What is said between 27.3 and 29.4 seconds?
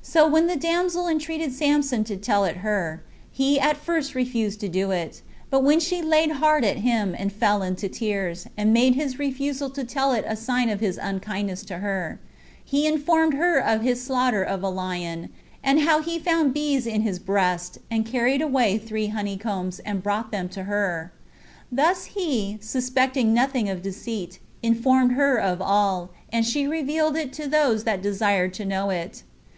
to those that desired to know it.